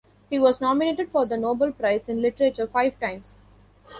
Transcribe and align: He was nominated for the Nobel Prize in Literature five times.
He 0.31 0.39
was 0.39 0.59
nominated 0.59 1.11
for 1.11 1.27
the 1.27 1.37
Nobel 1.37 1.71
Prize 1.73 2.09
in 2.09 2.23
Literature 2.23 2.65
five 2.65 2.99
times. 2.99 3.39